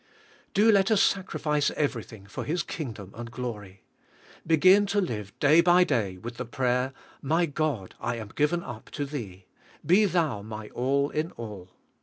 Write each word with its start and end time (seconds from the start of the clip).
Do 0.55 0.71
let 0.71 0.89
us 0.89 0.99
sacrifice 0.99 1.69
everything 1.77 2.25
for 2.25 2.43
His 2.43 2.63
kingdom 2.63 3.13
and 3.15 3.29
glory. 3.29 3.83
Begin 4.47 4.87
to 4.87 4.99
live 4.99 5.31
day 5.37 5.61
by 5.61 5.83
day 5.83 6.17
with 6.17 6.37
the 6.37 6.45
prayer, 6.45 6.91
''My 7.23 7.45
God, 7.45 7.93
I 7.99 8.15
am 8.15 8.29
given 8.29 8.63
up 8.63 8.89
to 8.93 9.05
Thee. 9.05 9.45
Be 9.85 10.05
Thou 10.05 10.41
my 10.41 10.69
all 10.69 11.11
in 11.11 11.29
all." 11.33 11.69